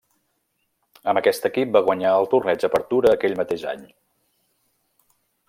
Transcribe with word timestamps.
Amb 1.11 1.19
aquest 1.21 1.45
equip 1.49 1.75
va 1.77 1.81
guanyar 1.89 2.13
el 2.21 2.29
Torneig 2.33 2.65
Apertura 2.69 3.13
aquell 3.19 3.37
mateix 3.43 3.67
any. 3.77 3.85